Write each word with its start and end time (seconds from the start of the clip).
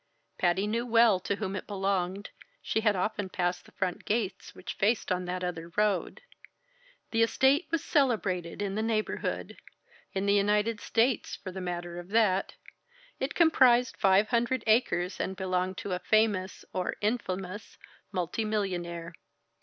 Patty 0.39 0.65
knew 0.65 0.83
well 0.83 1.19
to 1.19 1.35
whom 1.35 1.55
it 1.55 1.67
belonged; 1.67 2.31
she 2.59 2.79
had 2.81 2.95
often 2.95 3.29
passed 3.29 3.65
the 3.65 3.71
front 3.71 4.03
gates 4.03 4.55
which 4.55 4.73
faced 4.73 5.11
on 5.11 5.25
the 5.25 5.33
other 5.45 5.69
road. 5.75 6.21
The 7.11 7.21
estate 7.21 7.67
was 7.69 7.83
celebrated 7.83 8.63
in 8.63 8.73
the 8.73 8.81
neighborhood, 8.81 9.57
in 10.13 10.25
the 10.25 10.33
United 10.33 10.79
States, 10.81 11.35
for 11.35 11.51
the 11.51 11.61
matter 11.61 11.99
of 11.99 12.09
that. 12.09 12.55
It 13.19 13.35
comprised 13.35 13.95
500 13.95 14.63
acres 14.65 15.19
and 15.19 15.35
belonged 15.35 15.77
to 15.77 15.93
a 15.93 15.99
famous 15.99 16.65
or 16.73 16.95
infamous 17.01 17.77
multi 18.11 18.43
millionaire. 18.43 19.13